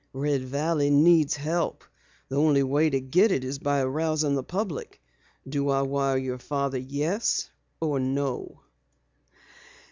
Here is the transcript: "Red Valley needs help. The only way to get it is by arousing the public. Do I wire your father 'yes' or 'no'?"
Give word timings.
"Red 0.13 0.45
Valley 0.45 0.89
needs 0.89 1.35
help. 1.35 1.83
The 2.27 2.35
only 2.35 2.63
way 2.63 2.89
to 2.89 2.99
get 2.99 3.31
it 3.31 3.43
is 3.43 3.59
by 3.59 3.81
arousing 3.81 4.33
the 4.33 4.41
public. 4.41 4.99
Do 5.47 5.69
I 5.69 5.83
wire 5.83 6.17
your 6.17 6.39
father 6.39 6.79
'yes' 6.79 7.51
or 7.79 7.99
'no'?" 7.99 8.61